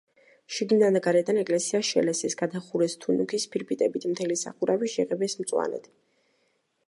[0.53, 5.89] შიგნიდან და გარედან ეკლესია შელესეს, გადახურეს თუნუქის ფირფიტებით, მთელი სახურავი შეღებეს მწვანედ.